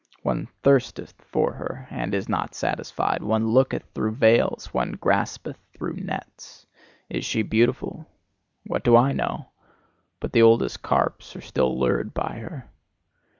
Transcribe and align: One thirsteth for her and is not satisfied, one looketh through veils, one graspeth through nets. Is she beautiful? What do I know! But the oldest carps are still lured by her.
One 0.23 0.47
thirsteth 0.63 1.13
for 1.31 1.53
her 1.53 1.85
and 1.91 2.15
is 2.15 2.27
not 2.27 2.55
satisfied, 2.55 3.21
one 3.21 3.45
looketh 3.49 3.83
through 3.93 4.13
veils, 4.15 4.73
one 4.73 4.93
graspeth 4.93 5.57
through 5.77 5.93
nets. 5.93 6.65
Is 7.07 7.23
she 7.23 7.43
beautiful? 7.43 8.07
What 8.65 8.83
do 8.83 8.95
I 8.97 9.11
know! 9.11 9.49
But 10.19 10.33
the 10.33 10.41
oldest 10.41 10.81
carps 10.81 11.35
are 11.35 11.41
still 11.41 11.77
lured 11.79 12.15
by 12.15 12.39
her. 12.39 12.67